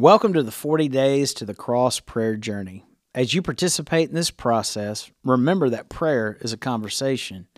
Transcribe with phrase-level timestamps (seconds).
[0.00, 2.86] Welcome to the 40 Days to the Cross prayer journey.
[3.14, 7.48] As you participate in this process, remember that prayer is a conversation.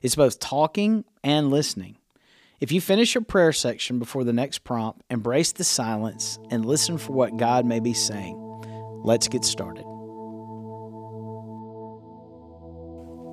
[0.00, 1.98] It's both talking and listening.
[2.58, 6.96] If you finish your prayer section before the next prompt, embrace the silence and listen
[6.96, 8.34] for what God may be saying.
[9.04, 9.84] Let's get started.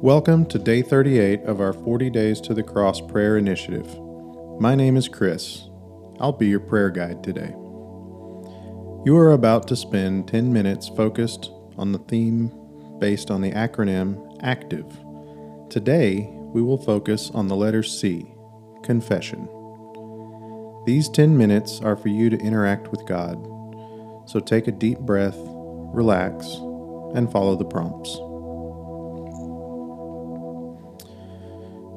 [0.04, 3.98] Welcome to day 38 of our 40 Days to the Cross prayer initiative.
[4.60, 5.70] My name is Chris.
[6.20, 7.56] I'll be your prayer guide today.
[9.08, 12.52] You are about to spend 10 minutes focused on the theme
[13.00, 14.86] based on the acronym ACTIVE.
[15.70, 18.26] Today, we will focus on the letter C,
[18.84, 19.48] confession.
[20.86, 23.42] These 10 minutes are for you to interact with God.
[24.28, 26.46] So take a deep breath, relax,
[27.16, 28.14] and follow the prompts.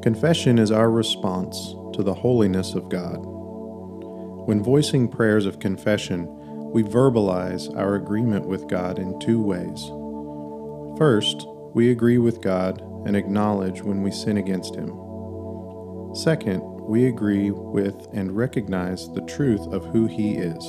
[0.04, 3.18] Confession is our response to the holiness of God.
[4.46, 6.36] When voicing prayers of confession,
[6.72, 9.90] we verbalize our agreement with God in two ways.
[10.98, 14.96] First, we agree with God and acknowledge when we sin against Him.
[16.14, 20.64] Second, we agree with and recognize the truth of who He is.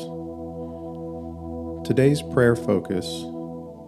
[1.88, 3.06] Today's prayer focus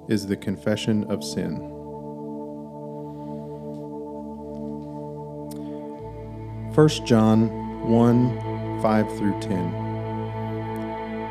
[0.08, 1.70] is the confession of sin.
[6.76, 7.50] 1 John
[7.88, 9.93] 1 5 through 10.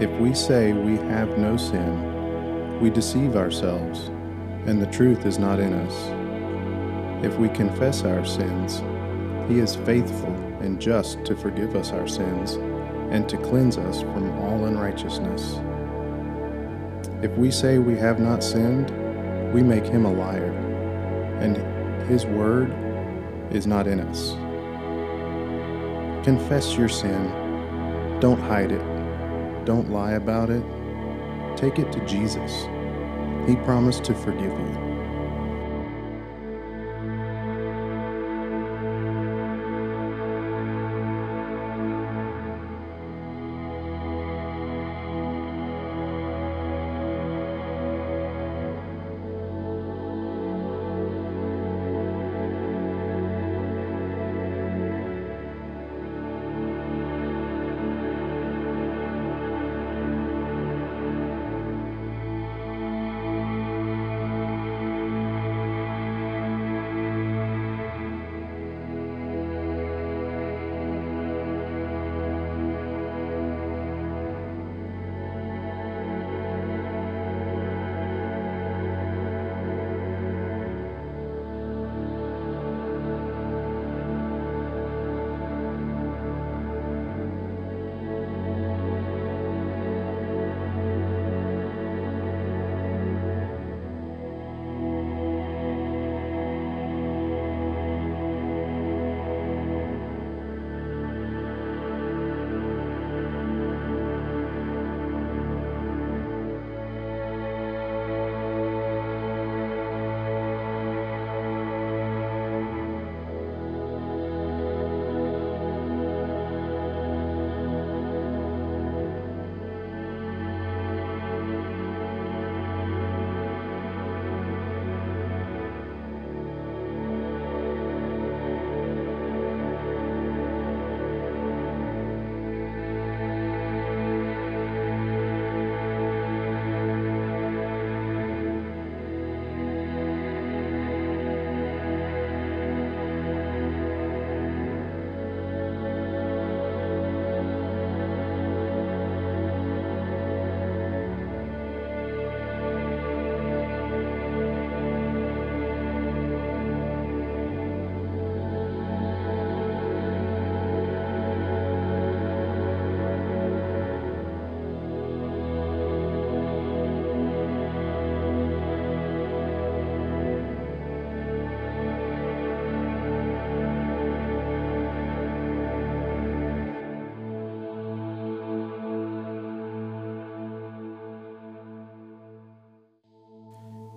[0.00, 4.10] If we say we have no sin, we deceive ourselves,
[4.64, 7.24] and the truth is not in us.
[7.24, 8.80] If we confess our sins,
[9.50, 12.52] He is faithful and just to forgive us our sins
[13.10, 15.58] and to cleanse us from all unrighteousness.
[17.20, 18.92] If we say we have not sinned,
[19.52, 20.52] we make Him a liar,
[21.40, 21.56] and
[22.08, 22.70] His word
[23.50, 24.34] is not in us.
[26.24, 28.97] Confess your sin, don't hide it.
[29.68, 30.64] Don't lie about it.
[31.54, 32.62] Take it to Jesus.
[33.46, 34.87] He promised to forgive you.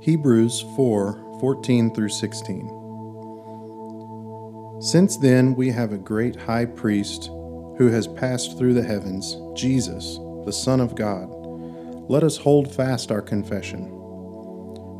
[0.02, 4.82] Hebrews 4 14 through 16.
[4.82, 7.28] Since then, we have a great high priest
[7.78, 11.30] who has passed through the heavens, Jesus, the Son of God.
[12.10, 13.90] Let us hold fast our confession.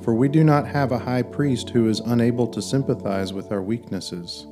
[0.04, 3.64] For we do not have a high priest who is unable to sympathize with our
[3.64, 4.46] weaknesses,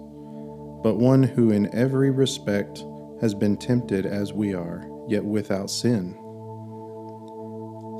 [0.81, 2.83] but one who in every respect
[3.21, 6.15] has been tempted as we are, yet without sin.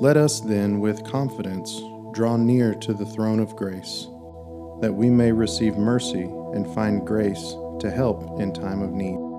[0.00, 1.80] Let us then, with confidence,
[2.12, 4.06] draw near to the throne of grace,
[4.80, 9.29] that we may receive mercy and find grace to help in time of need.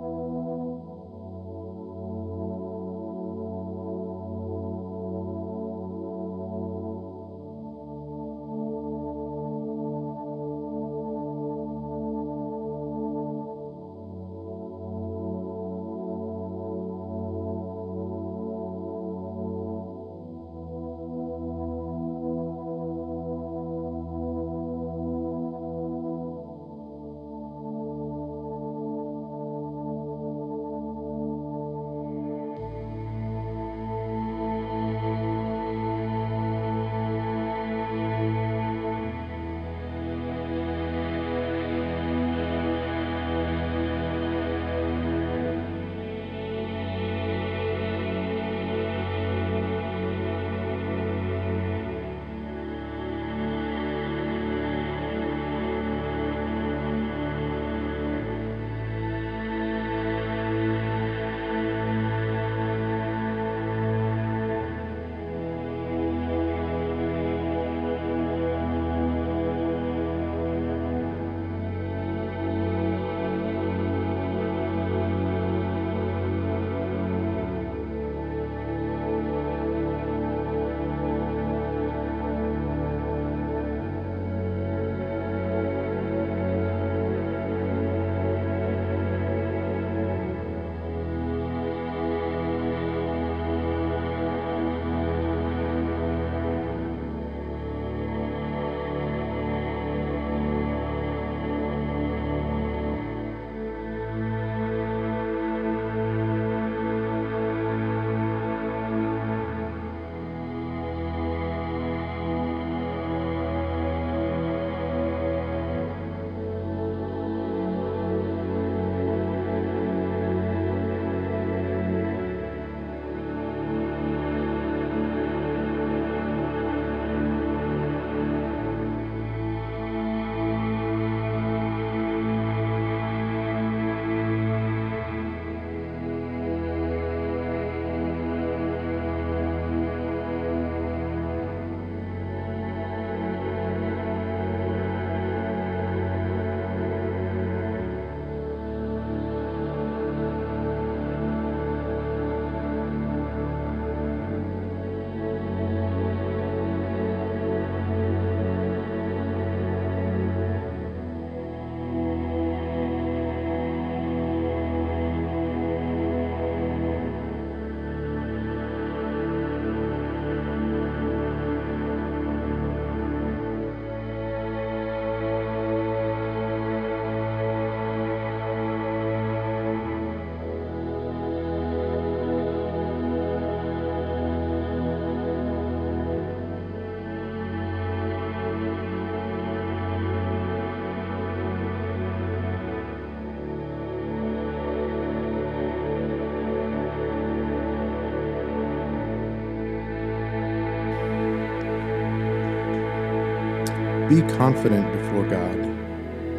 [204.11, 205.57] Be confident before God,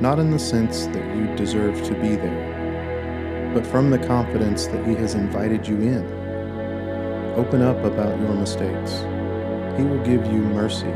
[0.02, 4.86] not in the sense that you deserve to be there, but from the confidence that
[4.86, 6.04] He has invited you in.
[7.34, 8.98] Open up about your mistakes.
[9.78, 10.92] He will give you mercy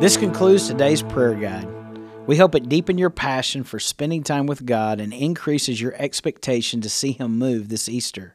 [0.00, 1.68] This concludes today's prayer guide.
[2.26, 6.80] We hope it deepened your passion for spending time with God and increases your expectation
[6.80, 8.34] to see Him move this Easter.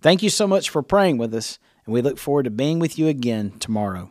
[0.00, 2.98] Thank you so much for praying with us, and we look forward to being with
[2.98, 4.10] you again tomorrow.